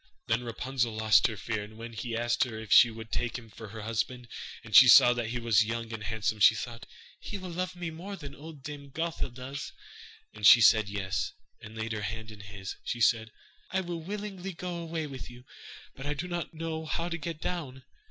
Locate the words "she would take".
2.73-3.37